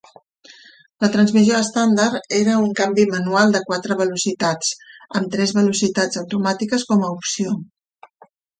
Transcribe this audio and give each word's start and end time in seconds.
La 1.03 1.09
transmissió 1.15 1.57
estàndard 1.63 2.33
era 2.37 2.55
un 2.61 2.71
canvi 2.79 3.05
manual 3.13 3.53
de 3.57 3.63
quatre 3.69 3.99
velocitats, 4.01 4.73
amb 5.21 5.31
tres 5.37 5.55
velocitats 5.61 6.23
automàtiques 6.25 6.91
com 6.93 7.09
a 7.09 7.13
opció. 7.21 7.57